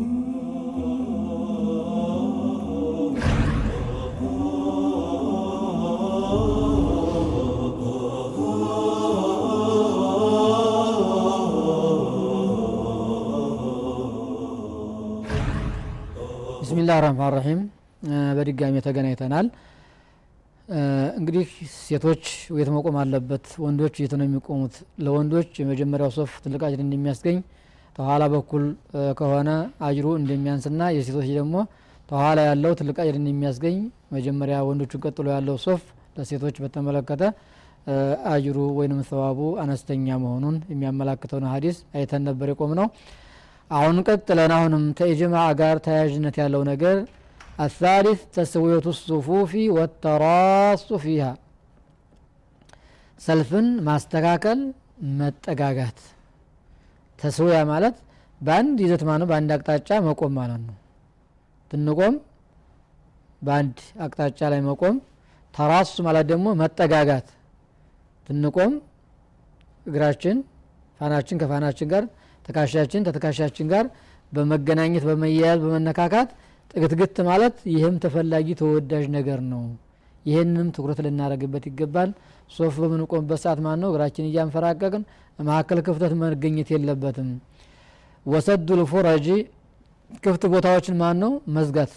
[0.00, 0.12] ብስሚላህ
[17.04, 17.60] ረህማን ረሂም
[18.36, 19.46] በድጋሚ ተገናኝተናል.
[21.18, 21.48] እንግዲህ
[21.86, 22.24] ሴቶች
[22.58, 23.46] የት መቆም አለበት?
[23.64, 24.74] ወንዶች የት ነው የሚቆሙት?
[25.04, 27.38] ለወንዶች የመጀመሪያው ሶፍ ትልቅ አጅር እንደሚያስገኝ
[28.00, 28.64] ተኋላ በኩል
[29.18, 29.50] ከሆነ
[29.86, 31.56] አጅሩ እንደሚያንስና የሴቶች ደግሞ
[32.08, 33.76] ተኋላ ያለው ትልቅ አጅር እንደሚያስገኝ
[34.14, 35.82] መጀመሪያ ወንዶቹን ቀጥሎ ያለው ሶፍ
[36.16, 37.22] ለሴቶች በተመለከተ
[38.32, 42.86] አጅሩ ወይንም ሰዋቡ አነስተኛ መሆኑን የሚያመላክተውን ሀዲስ አይተን ነበር የቆምነው።
[43.70, 46.96] አሁን ቀጥለን አሁንም ተኢጅማዕ ጋር ተያያዥነት ያለው ነገር
[47.64, 51.24] الثالث تسوية الصفوف والتراص فيها
[53.18, 54.60] ሰልፍን ማስተካከል
[55.20, 55.98] መጠጋጋት
[57.20, 57.96] ተስውያ ማለት
[58.40, 60.76] በአንድ ይዘት ማለት በአንድ አቅጣጫ መቆም ማለት ነው።
[61.70, 62.14] ትንቆም
[63.42, 64.96] በአንድ አቅጣጫ ላይ መቆም
[65.54, 67.28] ተራሱ ማለት ደግሞ መጠጋጋት።
[68.28, 68.72] ትንቆም
[69.86, 70.36] እግራችን
[71.00, 72.04] ፋናችን ከፋናችን ጋር
[72.44, 73.84] ተካሻችን ተተካሻችን ጋር
[74.32, 76.28] በመገናኘት በመያያዝ በመነካካት
[76.70, 79.62] ጥግትግት ማለት ይህም ተፈላጊ ተወዳጅ ነገር ነው
[80.26, 82.10] ይህንንም ትኩረት ልናደረግበት ይገባል።
[82.50, 85.02] ሶፍ በምንቆምበት ሰዓት ማን ነው እግራችን እያንፈራቀቅን
[85.42, 87.28] መካከል ክፍተት መገኘት የለበትም።
[88.26, 89.28] ወሰዱ ልፉረጂ
[90.24, 91.92] ክፍት ቦታዎችን ማን ነው መዝጋት።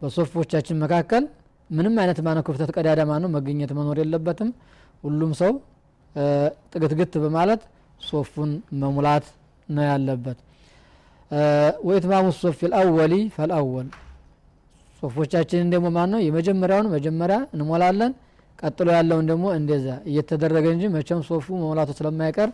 [0.00, 1.24] በሶፎቻችን መካከል
[1.70, 2.42] ምንም አይነት ማነው?
[2.46, 3.28] ክፍተት ቀዳዳ ማነው?
[3.28, 4.50] መገኘት መኖር የለበትም።
[5.04, 5.52] ሁሉም ሰው
[6.72, 7.60] ጥግትግት በማለት
[8.00, 8.50] ሶፉን
[8.82, 9.26] መሙላት
[9.68, 10.38] ነው ያለበት።
[11.86, 13.88] ወኢትማሙ ሶፊ ልአወሊ ፈልአወል
[15.02, 18.12] ሶፎቻችንን ደግሞ ማን ነው የመጀመሪያውን መጀመሪያ እንሞላለን።
[18.58, 22.50] ቀጥሎ ያለውን ደግሞ እንደዛ እየተደረገ እንጂ መቼም ሶፉ መሙላቱ ስለማይቀር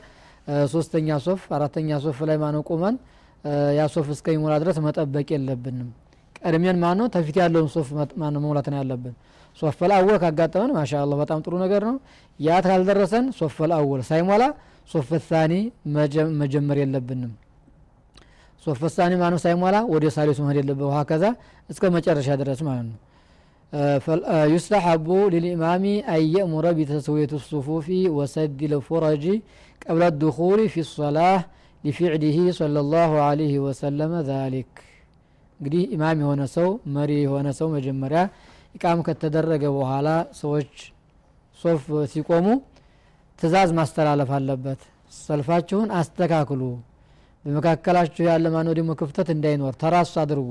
[0.72, 2.96] ሶስተኛ ሶፍ አራተኛ ሶፍ ላይ ማነው ቁመን
[3.76, 5.88] ያ ሶፍ እስከሚሞላ ድረስ መጠበቅ የለብንም።
[6.40, 7.88] ቀድሜን ማን ነው ተፊት ያለውን ሶፍ
[8.22, 9.14] ማነው መሙላት ነው ያለብን።
[9.56, 11.96] الصف الأول ካጋጠመን ማሻ በጣም ጥሩ ነገር ነው።
[12.38, 14.42] ያ ካልደረሰን الصف الأول ሳይሞላ
[14.88, 15.52] صف ثاني
[16.40, 17.32] መጀመር የለብንም
[18.63, 21.25] ሶፍ ሳኒ ማነው ሳይሞላ ወደ ሳሊሱ መሄድ የለበት ውሃ ከዛ
[21.73, 22.97] እስከ መጨረሻ ድረስ ማለት ነው
[24.53, 25.83] يستحب للإمام
[26.13, 27.87] أن يأمر بتسوية الصفوف
[28.17, 29.23] وسد الفرج
[29.83, 31.39] قبل الدخول في الصلاة
[31.83, 34.71] لفعله صلى الله عليه وسلم ذلك
[35.59, 38.19] እንግዲህ ኢማም የሆነ ሰው መሪ የሆነ ሰው መጀመሪያ
[38.77, 40.07] ኢቃም ከተደረገ በኋላ
[40.41, 40.71] ሰዎች
[41.59, 41.81] ሶፍ
[42.11, 42.45] ሲቆሙ
[43.39, 44.81] ትእዛዝ ማስተላለፍ አለበት
[45.25, 46.61] ሰልፋችሁን አስተካክሉ
[47.44, 49.72] በመካከላችሁ ያለ ማነው ደግሞ ክፍተት እንዳይኖር?
[49.82, 50.50] ተራሱ አድርጉ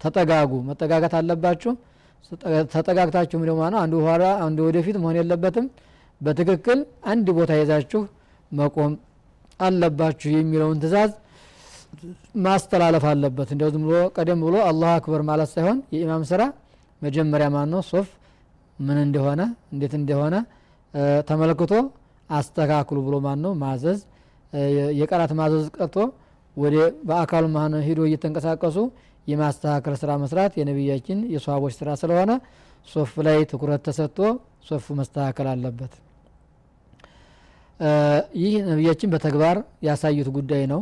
[0.00, 1.72] ተጠጋጉ። መጠጋጋት አለባችሁ?
[2.74, 5.66] ተጠጋግታችሁም ደግሞ ነው አንዱ ኋላ አንዱ ወደፊት መሆን የለበትም።
[6.20, 6.78] በትክክል
[7.12, 8.00] አንድ ቦታ ይዛችሁ
[8.50, 8.92] መቆም
[9.60, 11.10] አለባችሁ የሚለውን ትእዛዝ
[12.44, 16.42] ማስተላለፍ አለበት። እንዲያው ዝም ብሎ ቀደም ብሎ አላሁ አክበር ማለት ሳይሆን የኢማም ስራ
[17.02, 18.08] መጀመሪያ ማን ነው ሶፍ
[18.78, 19.40] ምን እንደሆነ
[19.74, 20.34] እንዴት እንደሆነ
[21.28, 21.72] ተመልክቶ
[22.30, 23.98] አስተካክሉ ብሎ ማን ነው ማዘዝ
[24.98, 25.96] የቃላት ማዘዝ ቀርቶ
[26.56, 26.76] ወደ
[27.08, 28.78] በአካሉ ማን ሂዶ እየተንቀሳቀሱ
[29.26, 32.32] የማስተካከል ስራ መስራት የነቢያችን የሰሃቦች ስራ ስለሆነ
[32.88, 34.18] ሶፍ ላይ ትኩረት ተሰጥቶ
[34.68, 35.92] ሶፍ መስተካከል አለበት።
[38.40, 39.56] ይህ ነቢያችን በተግባር
[39.86, 40.80] ያሳዩት ጉዳይ ነው።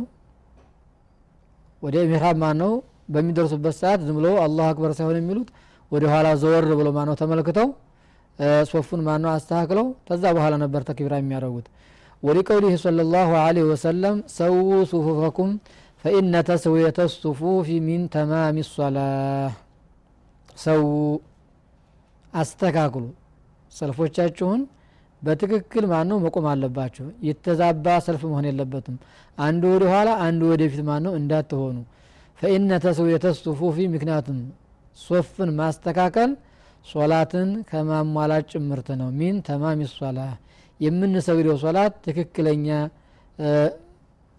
[1.81, 2.73] ወደ ሚሕራብ ማን ነው
[3.13, 5.49] በሚደርሱበት ሰዓት ዝም ብለው الله أكبر ሳይሆን የሚሉት
[5.91, 7.67] ወደ ኋላ ዘወር ብሎ ማነው ተመልክተው
[8.69, 9.87] ሶፉን ማነው አስተካክለው?
[10.07, 11.67] ከዛ በኋላ ነበር ተክቢራ የሚያደርጉት
[12.23, 14.53] ወሊቀውሊህ صለ ላሁ አለይህ ወሰለም ሰው
[14.91, 15.49] ሱፉፈኩም
[16.03, 18.97] ፈኢነ ተስውየተ ሱፉፊ ሚን ተማሚ ሶላ
[20.57, 20.81] ሰው
[22.33, 23.03] አስተካክሉ።
[23.73, 24.61] ሰልፎቻችሁን
[25.21, 28.95] በትክክል ማን ነው መቆም አለባቸው የተዛባ ሰልፍ መሆን የለበትም።
[29.37, 31.77] አንዱ ወደ ኋላ አንዱ ወደፊት ማን ነው እንዳትሆኑ።
[32.39, 34.39] ፈኢነ ተስውየተ ሱፉፊ ምክንያቱም
[34.97, 36.31] ሶፍን ማስተካከል
[36.85, 40.19] ሶላትን ከማሟላት ጭምርት ነው። ሚን ተማሚ ሶላ
[40.80, 42.66] የምንሰግደው ሶላት ትክክለኛ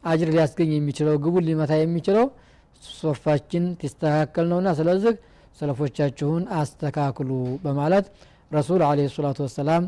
[0.04, 2.26] አጅር ሊያስገኝ የሚችለው ግቡን ሊመታ የሚችለው
[3.00, 5.16] ሶፋችን ትስተካከል ነውና ስለዚህ
[5.60, 7.32] ሰለፎቻችሁን አስተካክሉ
[7.66, 8.06] በማለት
[8.58, 9.84] ረሱል አለ ሰላቱ ወሰላም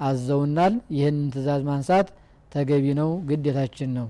[0.00, 2.08] አዘውናል ይህን ትእዛዝ ማንሳት
[2.54, 4.08] ተገቢ ነው ግዴታችን ነው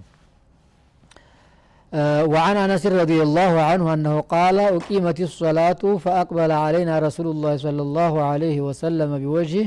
[2.33, 8.13] وعن أنس رضي الله عنه أنه قال أقيمت الصلاة فأقبل علينا رسول الله صلى الله
[8.31, 9.67] عليه وسلم بوجهه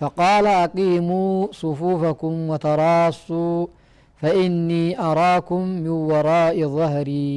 [0.00, 1.32] فقال أقيموا
[1.62, 3.58] صفوفكم وتراصوا
[4.22, 7.36] فإني أراكم من وراء ظهري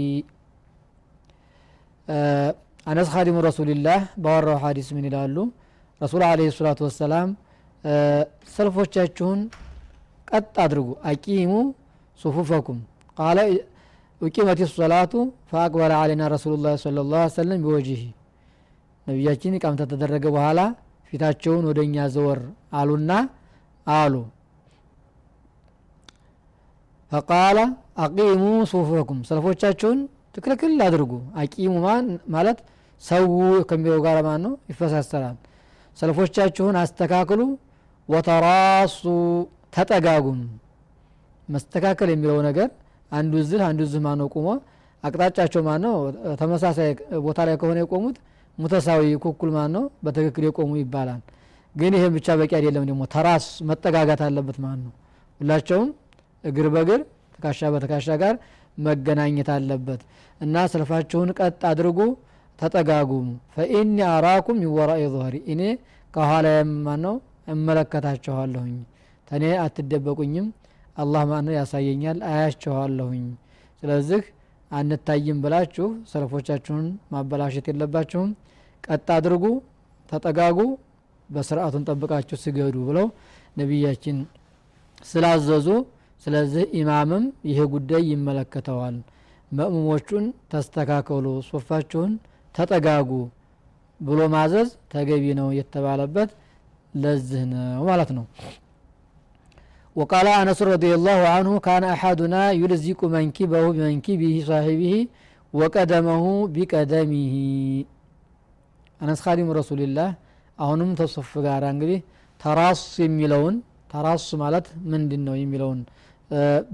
[2.91, 5.43] أنس خادم رسول الله باورو حديث من إلالو
[6.01, 7.29] رسول عليه الصلاة والسلام
[8.55, 9.39] ሰልፎቻችሁን
[10.29, 11.51] ቀጥ አድርጉ አቂሙ
[12.19, 12.79] ሱፉፈኩም
[13.19, 13.37] ቃለ
[14.21, 15.13] ኡቂመት ሶላቱ
[15.51, 18.01] ፈአቅበለ አለና ረሱሉ ላ ስለ ላ ሰለም ቢወጅህ
[19.07, 20.59] ነቢያችን ቃም ተተደረገ በኋላ
[21.12, 22.38] ፊታቸውን ወደ እኛ ዘወር
[22.72, 23.12] አሉና
[23.86, 24.14] አሉ።
[27.12, 27.58] ፈቃለ
[27.98, 29.98] አቂሙ ሱፉፈኩም ሰልፎቻችሁን
[30.36, 31.72] ትክልክል አድርጉ። አቂሙ
[32.34, 32.58] ማለት
[33.02, 33.24] ሰው
[33.68, 35.36] ከሚለው ጋር ማን ነው ይፈሳሰራል።
[35.96, 37.40] ሰልፎቻችሁን አስተካክሉ።
[38.08, 39.02] ወተራሱ
[39.74, 40.40] ተጠጋጉም።
[41.48, 42.68] መስተካከል የሚለው ነገር
[43.12, 44.28] አንዱ ዝህ አንዱ ዝህ ማነው?
[44.34, 44.46] ቁሞ
[45.04, 45.94] አቅጣጫቸው ማነው?
[46.40, 46.90] ተመሳሳይ
[47.26, 48.16] ቦታ ላይ ከሆነ የቆሙት
[48.58, 51.20] ሙተሳዊ ኩኩል ማን ነው በትክክል የቆሙ ይባላል።
[51.74, 54.92] ግን ይህም ብቻ በቂ አይደለም ደግሞ ተራስ መጠጋጋት አለበት ማለት ነው
[55.40, 55.88] ሁላቸውም
[56.44, 57.00] እግር በእግር
[57.34, 58.34] ትካሻ በትካሻ ጋር
[58.78, 60.02] መገናኘት አለበት
[60.40, 61.98] እና ሰልፋችሁን ቀጥ አድርጉ
[62.58, 65.62] ተጠጋጉም። ፈኢኒ አራኩም ይወራኢ ظهሪ እኔ
[66.14, 66.46] ከኋላ
[66.86, 67.14] ማን ነው
[67.54, 68.74] እመለከታችኋለሁኝ።
[69.28, 70.46] ተኔ አትደበቁኝም
[70.96, 72.18] አላህ ማን ነው ያሳየኛል?
[72.30, 73.24] አያችኋለሁኝ።
[73.82, 74.22] ስለዚህ
[74.72, 78.30] አንታይም ብላችሁ ሰልፎቻችሁን ማበላሸት የለባችሁም።
[78.84, 79.44] ቀጥ አድርጉ
[80.08, 80.58] ተጠጋጉ
[81.28, 83.06] በስርአቱን ጠብቃችሁ ስገዱ ብለው
[83.56, 84.16] ነቢያችን
[85.04, 85.68] ስላዘዙ
[86.22, 88.96] ስለዚህ ኢማምም ይሄ ጉዳይ ይመለከተዋል።
[89.52, 92.12] መእሙሞቹን ተስተካከሉ ሶፋችሁን
[92.54, 93.10] ተጠጋጉ
[94.00, 96.30] ብሎ ማዘዝ ተገቢ ነው የተባለበት
[96.94, 98.24] ለዚህ ነው ማለት ነው
[99.95, 104.93] وقال أنس رضي الله عنه كان أحدنا يلزق منكبه بمنكبه صاحبه
[105.53, 106.25] وقدمه
[106.55, 107.35] بقدمه
[109.03, 110.09] أنس خادم رسول الله
[110.59, 111.99] አሁንም ተሶፍ ጋር እንግዲህ
[112.39, 113.55] ተራስ የሚለውን
[113.91, 115.79] ተራስ ማለት ምንድን ነው የሚለውን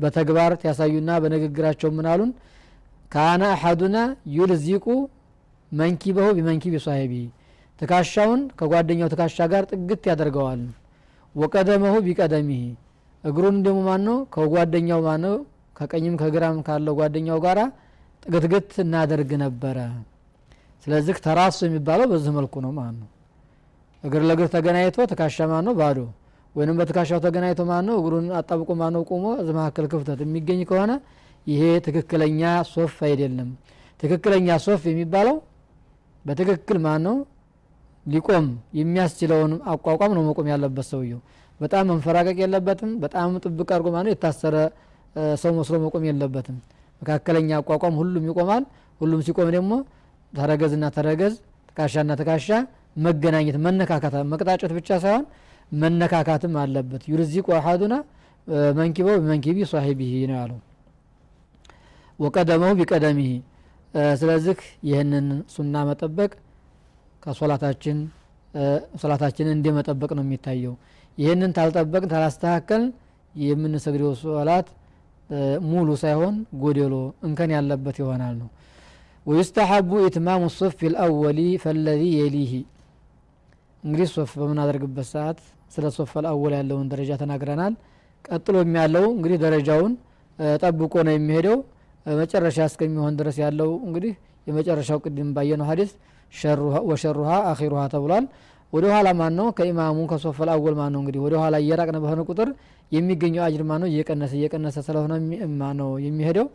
[0.02, 2.32] በተግባር ያሳዩና በንግግራቸው ምን አሉን
[3.12, 3.98] ካነ አሐዱና
[4.38, 4.86] ዩልዚቁ
[5.72, 7.14] መንኪበሁ ቢመንኪቢ ሳሂቢ
[7.80, 10.62] ትካሻውን ከጓደኛው ትካሻ ጋር ጥግት ያደርገዋል
[11.36, 12.64] ወቀደመሁ ቢቀደሚህ
[13.25, 15.35] እግሩን ደግሞ ማን ነው ከጓደኛው ማን ነው
[15.77, 17.59] ከቀኝም ከግራም ካለው ጓደኛው ጋር
[18.23, 19.79] ጥግትግት እናደርግ ነበረ።
[20.87, 23.09] ስለዚህ ተራሱ የሚባለው በዚህ መልኩ ነው ማለት ነው
[24.05, 25.99] እግር ለእግር ተገናኝቶ ትካሻ ማን ነው ባዶ።
[26.55, 30.93] ወይንም በትካሻው ተገናኝቶ ማን ነው እግሩን አጣብቆ ማን ነው ቆሞ እዚ መካከል ክፍተት የሚገኝ ከሆነ
[31.47, 32.41] ይሄ ትክክለኛ
[32.73, 33.51] ሶፍ አይደለም።
[34.01, 35.37] ትክክለኛ ሶፍ የሚባለው
[36.25, 37.17] በትክክል ማን ነው
[38.07, 38.47] ሊቆም
[38.79, 41.21] የሚያስችለውን አቋቋም ነው መቆም ያለበት ሰውየው
[41.61, 44.57] በጣም መንፈራቀቅ የለበትም። በጣም ጥብቅ አድርጎ ማለት የታሰረ
[45.43, 46.57] ሰው መስሎ መቆም የለበትም።
[47.03, 48.65] መካከለኛ አቋቋም ሁሉም ይቆማል።
[49.01, 49.73] ሁሉም ሲቆም ደግሞ
[50.33, 51.35] ተረገዝና ተረገዝ
[51.69, 52.49] ትካሻና ትካሻ
[52.97, 55.25] መገናኘት መነካካት መቅጣጨት ብቻ ሳይሆን
[55.73, 57.95] መነካካትም አለበት። ዩርዚቁ አሐዱና
[58.79, 60.59] መንኪበው በመንኪቢ ሳሂቢሂ ነው ያለው።
[62.19, 63.31] ወቀደመው ቢቀደሚሂ።
[64.21, 64.59] ስለዚህ
[64.89, 66.31] ይህንን ሱና መጠበቅ
[67.23, 67.99] ከሶላታችን
[69.03, 70.75] ሶላታችንን እንደ መጠበቅ ነው የሚታየው
[71.19, 72.83] ይህንን ታልጠበቅ ታላስተካከል
[73.35, 74.69] የምንሰግደው ሶላት
[75.69, 76.95] ሙሉ ሳይሆን ጎደሎ
[77.27, 78.49] እንከን ያለበት ይሆናል ነው።
[79.27, 82.53] ويستحب إتمام الصف الأول فالذي يليه
[83.83, 85.41] እንግዲህ ሶፍ በምናደርግበት ሰዓት
[85.75, 87.75] ስለ الصف الأول ያለውን ደረጃ ተናግረናል።
[88.25, 89.93] ቀጥሎ ያለው እንግዲህ ደረጃውን
[90.63, 91.59] ጠብቆ ነው የሚሄደው።
[92.07, 94.13] መጨረሻ እስከሚሆን ድረስ ያለው እንግዲህ
[94.47, 95.91] የመጨረሻው ቅድም ባየነው ሀዲስ
[96.91, 98.25] وشرها آخرها ተብሏል
[98.73, 102.21] ወደ ኋላ ማን ነው ከኢማሙ ከ الصف الأول ማን ነው እንግዲህ ወደ ኋላ እየራቅነ በሆነ
[102.31, 102.49] ቁጥር
[102.93, 105.13] የሚገኘው አጅር ማን ነው እየቀነሰ እየቀነሰ ስለሆነ
[105.81, 106.47] ነው የሚሄደው?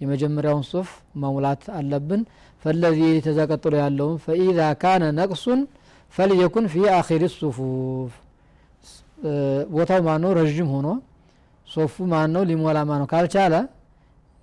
[0.00, 0.88] የመጀመሪያውን ሶፍ
[1.22, 2.22] መሙላት አለብን።
[2.62, 5.60] فالذي ተዛ ቀጥሎ ያለውን فإذا كان نقص
[6.14, 8.12] فليكن في آخر الصفوف።
[9.74, 10.88] ቦታው ማን ነው ረዥም ሆኖ
[11.68, 13.54] ሶፉ ማን ነው ሊሞላ ማን ነው ካልቻለ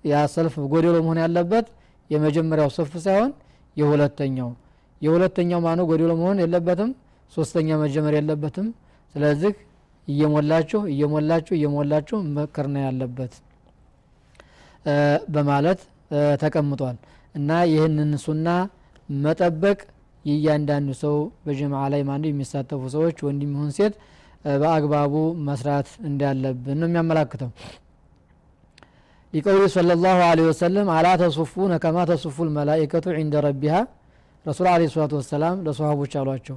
[0.04, 1.66] ያ ሰልፍ ጎደሎ መሆን ያለበት
[2.10, 3.30] የመጀመሪያው ሶፍ ሳይሆን
[3.76, 4.50] የሁለተኛው
[5.00, 6.90] የሁለተኛው ማነው ጎደሎ መሆን የለበትም።
[7.32, 8.66] ሶስተኛ መጀመር የለበትም።
[9.14, 9.52] ስለዚህ
[10.08, 13.32] እየሞላችሁ እየሞላችሁ እየሞላችሁ መከር ነው ያለበት
[15.34, 15.80] በማለት
[16.42, 16.96] ተቀምጧል።
[17.34, 18.46] እና ይህንን ሱና
[19.18, 19.78] መጠበቅ
[20.24, 21.14] የእያንዳንዱ ሰው
[21.44, 23.94] በጀማዓ ላይ ማን የሚሳተፉ ሰዎች ወንድ ይሁን ሴት
[24.54, 25.14] በአግባቡ
[25.46, 27.50] መስራት እንዳለብን ነው የሚያመላክተው።
[29.32, 33.74] ሊቀውሊ صለ ላሁ ለ ወሰለም አላ ተሱፉነ ከማ ተሱፉ ልመላይከቱ ዒንደ ረቢሃ
[34.46, 36.56] ረሱል አለ ሰላቱ ወሰላም ለሰሃቦች አሏቸው።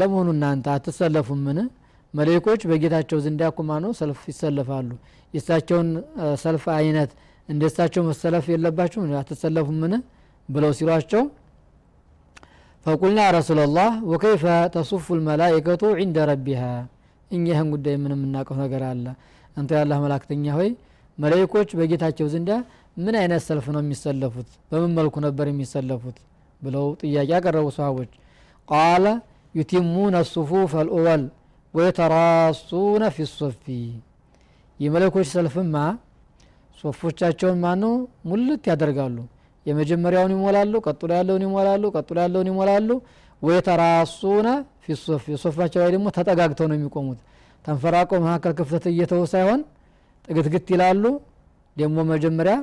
[0.00, 1.58] ለመሆኑ እናንተ አትሰለፉምን?
[2.14, 4.90] መሌኮች በጌታቸው ዘንድ ያኩማ ነው ሰልፍ ይሰለፋሉ።
[5.34, 5.88] የእሳቸውን
[6.42, 7.10] ሰልፍ አይነት
[7.48, 9.12] እንደ እሳቸው መሰለፍ የለባችሁም?
[9.20, 9.92] አትሰለፉምን?
[10.48, 11.22] ብለው ሲሏቸው
[12.86, 14.44] ፈቁልና ረሱላላህ ወከይፈ
[14.74, 16.62] ተሱፉ ልመላኢከቱ ዒንደ ረቢሃ?
[17.30, 19.06] እኛ ይህን ጉዳይ ምን የምናውቀው ነገር አለ።
[19.56, 20.70] አንተ ያላህ መላክተኛ ሆይ
[21.18, 22.50] መላይኮች በጌታቸው ዘንዳ
[22.96, 24.48] ምን አይነት ሰልፍ ነው የሚሰለፉት?
[24.70, 26.16] በምን መልኩ ነበር የሚሰለፉት
[26.62, 28.10] ብለው ጥያቄ ያቀረቡ ሰሃቦች
[28.68, 29.04] قال
[29.54, 31.22] يتمون الصفوف الأول
[31.74, 33.64] ويتراصون في الصف።
[34.80, 35.76] የመላኢኮች ሰልፍማ
[36.78, 37.94] ሶፎቻቸውን ማነው?
[38.28, 39.16] ሙልት ያደርጋሉ።
[39.66, 42.88] የመጀመሪያውን ይሞላሉ ቀጥሎ ያለውን ይሞላሉ ቀጥሎ ያለውን ይሞላሉ።
[43.42, 44.48] ويتراصون
[44.84, 47.18] في الصف የሶፋቸው ላይ ደግሞ ተጠጋግተው ነው የሚቆሙት።
[47.64, 49.60] ተንፈራቀው መካከል ክፍተት እየተው ሳይሆን
[50.28, 51.04] ጥግትግት ይላሉ።
[51.76, 52.54] ደግሞ መጀመሪያ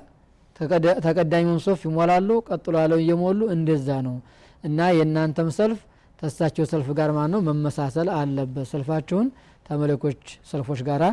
[1.05, 4.15] ተቀዳሚውን ሶፍ ይሞላሉ ቀጥሎ ያለውን እየሞሉ እንደዛ ነው።
[4.63, 5.79] እና የእናንተም ሰልፍ
[6.19, 9.27] ተሳቸው ሰልፍ ጋር ማነው መመሳሰል አለበት። ሰልፋችሁን
[9.67, 10.21] ተመላኢኮች
[10.51, 11.03] ሰልፎች ጋራ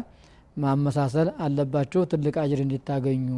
[0.57, 3.29] ማመሳሰል አለባችሁ። ትልቅ አጅር እንዲታገኙ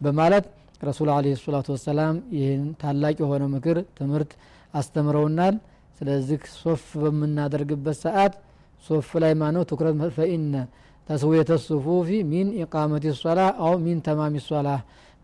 [0.00, 0.46] በማለት
[0.82, 4.32] ረሱል عليه الصلاة والسلام ይህን ታላቅ የሆነ ምክር ትምህርት
[4.74, 5.54] አስተምረውናል።
[5.98, 8.34] ስለዚህ ሶፍ በምናደርግበት ሰዓት
[8.84, 9.62] ሶፍ ላይ ማነው?
[9.70, 10.54] ትኩረት فإن
[11.08, 14.68] تسوية الصفوف من إقامة الصلاة أو من تمام الصلاة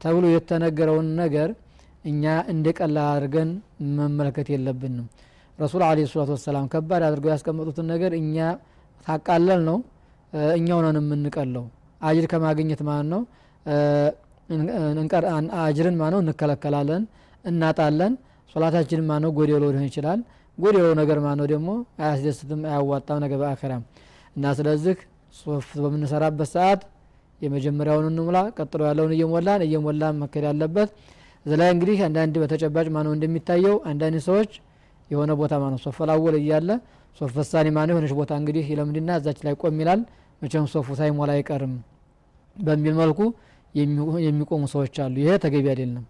[0.05, 1.51] ተብሎ የተነገረውን ነገር
[2.05, 3.51] እኛ እንደ ቀላል አድርገን
[3.99, 5.07] መመልከት የለብንም።
[5.59, 8.37] ረሱል عليه الصلاة والسلام ከባድ አድርገው ያስቀመጡትን ነገር እኛ
[9.07, 9.79] ታቃለል ነው።
[10.57, 11.65] እኛው ነን የምንቀለው።
[12.01, 13.21] አጅር ከማግኘት ማለት ነው?
[15.61, 17.03] አጅርን ማነው እንከለከላለን
[17.45, 18.13] እናጣለን።
[18.55, 20.21] ሶላታችንን ማነው ጎደሎ ሊሆን ይችላል።
[20.59, 21.69] ጎደሎ ነገር ማነው ደግሞ?
[22.01, 23.83] አያስደስትም አያዋጣም ነገር በአኸራም።
[24.37, 24.97] እና ስለዚህ
[25.35, 26.83] ሶፍ በምንሰራበት ሰዓት
[27.45, 30.91] የመጀመሪያውን እንሙላ ቀጥሎ ያለውን እየሞላን እየሞላን መሄድ ያለበት።
[31.47, 34.53] እዚ ላይ እንግዲህ አንዳንድ በተጨባጭ ማነው እንደሚታየው አንዳንድ ሰዎች
[35.11, 36.71] የሆነ ቦታ ማነው الصف الأول እያለ
[37.17, 40.01] الصف الثاني ማነው የሆነች ቦታ እንግዲህ ይለምድና እዛች ላይ ቆም ይላል።
[40.43, 41.75] መቼም ሶፉ ሳይሞላ አይቀርም
[42.57, 43.21] በሚል መልኩ
[44.25, 46.05] የሚቆሙ ሰዎች አሉ። ይሄ ተገቢ አይደለም።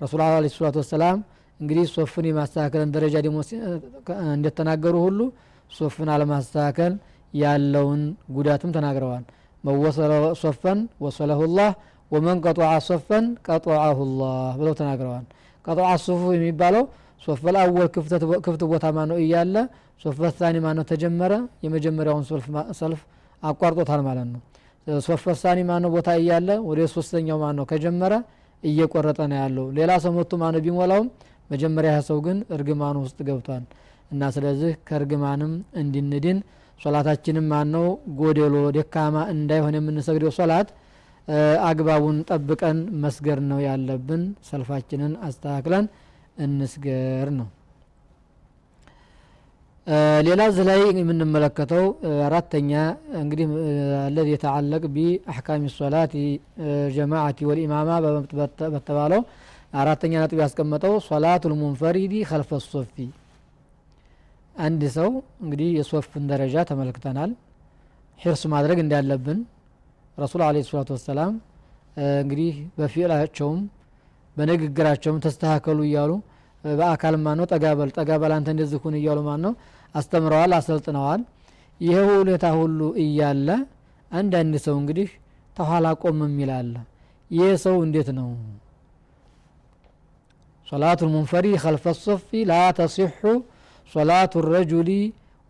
[0.00, 1.18] ረሱል عليه الصلاة والسلام
[1.60, 3.38] እንግዲህ ሶፍን የማስተካከልን ደረጃ ደግሞ
[4.34, 5.20] እንደተናገሩ ሁሉ
[5.70, 6.92] ሶፍን አለማስተካከል
[7.34, 8.00] ያለውን
[8.30, 9.24] ጉዳትም ተናግረዋል
[9.64, 11.70] من وصل صفا وصله الله
[12.10, 15.24] ومن قطع صفا قطعه الله ብለው ተናግረዋል።
[15.64, 16.84] قطع الصف የሚባለው
[17.22, 17.88] الصف الأول
[18.44, 19.54] ክፍት ቦታ ማነው እያለ
[20.00, 21.32] الصف الثاني ማነው ተጀመረ?
[21.64, 22.24] የመጀመሪያውን
[22.80, 23.00] ሰልፍ
[23.42, 24.40] አቋርጦታል ማለት ነው።
[25.06, 28.12] ሶፈት ሳኒ ማነው ቦታ እያለ ወደ ሶስተኛው ማነው ከጀመረ?
[28.62, 31.08] እየቆረጠ ነው ያለው። ሌላ ሰው መጥቶ ማነው ቢሞላውም
[31.50, 33.64] መጀመሪያ ሰው ግን እርግማኑ ውስጥ ገብቷል።
[34.12, 35.52] እና ስለዚህ ከእርግማንም
[35.82, 36.38] እንድንድን
[36.84, 37.86] ሶላታችንም ማነው?
[38.18, 40.70] ጎደሎ ደካማ እንዳይሆን የምንሰግደው ሶላት
[41.68, 45.84] አግባቡን ጠብቀን መስገር ነው ያለብን። ሰልፋችንን አስተካክለን
[46.44, 47.48] እንስገር ነው።
[50.26, 51.82] ሌላ እዚህ ላይ የምንመለከተው
[52.26, 52.70] አራተኛ
[53.22, 53.48] እንግዲህ
[54.04, 56.12] አለዚ የተዓለቅ ቢአሕካሚ ሶላት
[56.96, 57.90] ጀማዓቲ ወልኢማማ
[58.74, 59.22] በተባለው
[59.82, 62.96] አራተኛ ነጥብ ያስቀመጠው ሶላቱ ልሙንፈሪዲ ከልፈ ሶፊ
[64.56, 65.10] አንድ ሰው
[65.42, 67.30] እንግዲህ የሶፍን ደረጃ ተመልክተናል።
[68.18, 69.38] ሒርስ ማድረግ እንዳለብን
[70.18, 71.32] ረሱል አለ ሰላቱ ወሰላም
[72.20, 73.60] እንግዲህ በፊዕላቸውም
[74.36, 76.12] በንግግራቸውም ተስተካከሉ እያሉ
[76.64, 79.52] በአካል ማ ነው ጠጋበል ጠጋበል አንተ እንደዚህ እያሉ ማ ነው
[79.94, 81.22] አስተምረዋል አሰልጥነዋል።
[81.80, 83.48] ይሄ ሁኔታ ሁሉ እያለ
[84.10, 85.08] አንዳንድ ሰው እንግዲህ
[85.56, 86.74] ተኋላ ቆም የሚላለ
[87.30, 88.28] ይህ ሰው እንዴት ነው?
[90.66, 93.22] ሶላቱ ልሙንፈሪ ከልፈ ሶፊ ላ ተሲሑ
[93.91, 94.89] ሶላቱ ረጁሊ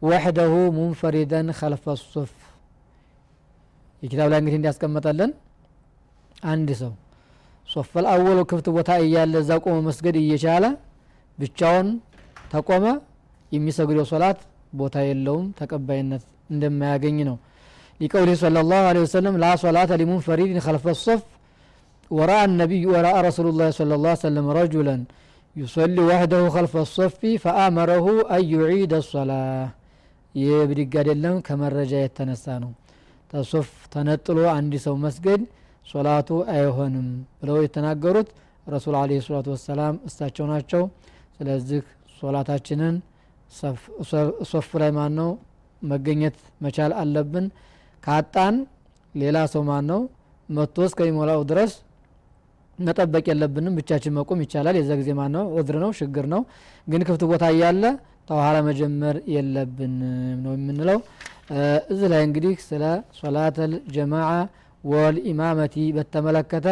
[0.02, 2.34] ወሕደሁ ሙንፈሪደን ከልፈ ሶፍ
[4.04, 5.32] የኪታብ ላይ እንግዲህ እንዲያስቀመጠልን
[6.52, 6.92] አንድ ሰው
[7.68, 10.66] ሶፈል አወሉ ክፍት ቦታ እያለ እዛ ቆመ መስገድ እየቻለ
[11.38, 11.88] ብቻውን
[12.54, 12.86] ተቆመ
[13.56, 14.40] የሚሰግደው ሶላት
[14.80, 16.24] ቦታ የለውም ተቀባይነት
[16.54, 17.38] እንደማያገኝ ነው
[18.02, 21.22] ሊቀውሊህ صلى الله عليه وسلم لا صلاة لمنفرد خلف الصف
[22.18, 24.96] ورأى النبي ورأى رسول الله صلى الله عليه وسلم رجلا
[25.57, 29.33] ዩሰሊ ዋህደሁ ከልፈ ሶፊ ፈአመረሁ አን ዩዒደ ሶላ
[30.35, 32.73] ይህ ብድግ አይደለም ከመረጃ የተነሳ ነው።
[33.31, 35.43] ተሶፍ ተነጥሎ አንድ ሰው መስገድ
[35.87, 37.07] ሶላቱ አይሆንም
[37.41, 38.29] ብለው የተናገሩት
[38.67, 40.83] ረሱል አለ ሰላቱ ወሰላም እሳቸው ናቸው።
[41.37, 41.81] ስለዚህ
[42.19, 42.95] ሶላታችንን
[44.53, 45.31] ሶፍ ላይ ማን ነው
[45.83, 47.47] መገኘት መቻል አለብን?
[48.03, 48.55] ካጣን
[49.15, 50.01] ሌላ ሰው ማን ነው
[50.49, 51.73] መጥቶ እስከሚሞላው ድረስ
[52.79, 56.43] መጠበቅ የለብንም። ብቻችን መቆም ይቻላል። የዛ ጊዜ ማን ነው ዑድር ነው ችግር ነው።
[56.87, 57.85] ግን ክፍት ቦታ እያለ
[58.29, 60.03] ተኋላ መጀመር የለብንም
[60.45, 60.99] ነው የምንለው።
[61.93, 62.85] እዚህ ላይ እንግዲህ ስለ
[63.19, 64.31] ሶላተል ጀማዓ
[64.85, 66.69] ወልኢማመቲ በተመለከተ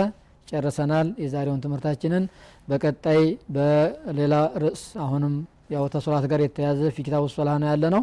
[0.48, 2.24] ጨርሰናል የዛሬውን ትምህርታችንን።
[2.68, 3.20] በቀጣይ
[3.54, 5.34] በሌላ ርዕስ አሁንም
[5.74, 7.04] ያው ተሶላት ጋር የተያዘ ፊ
[7.36, 8.02] ሶላ ነው ያለ ነው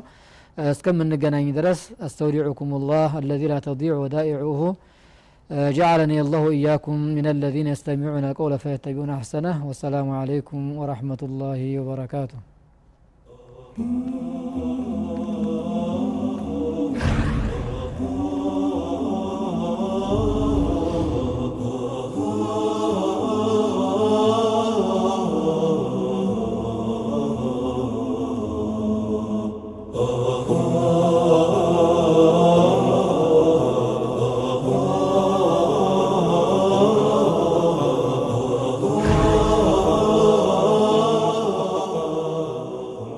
[0.72, 4.62] እስከምንገናኝ ድረስ አስተውዲዑኩም ላህ አለዚ ላ ተዲዑ ወዳኢዑሁ
[5.52, 12.38] جعلني الله إياكم من الذين يستمعون القول فيتبعون أحسنه والسلام عليكم ورحمة الله وبركاته.